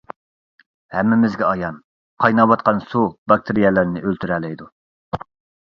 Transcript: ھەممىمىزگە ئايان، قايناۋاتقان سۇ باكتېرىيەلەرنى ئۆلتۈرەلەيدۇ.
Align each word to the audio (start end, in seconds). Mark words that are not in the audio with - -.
ھەممىمىزگە 0.95 1.45
ئايان، 1.49 1.77
قايناۋاتقان 2.25 2.81
سۇ 2.87 3.05
باكتېرىيەلەرنى 3.33 4.03
ئۆلتۈرەلەيدۇ. 4.07 4.73